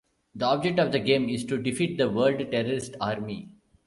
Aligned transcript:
The 0.33 0.45
object 0.45 0.79
of 0.79 0.91
the 0.91 0.97
game 0.99 1.29
is 1.29 1.45
to 1.45 1.59
defeat 1.61 1.99
the 1.99 2.09
World 2.09 2.39
Terrorist 2.49 2.95
Army. 2.99 3.49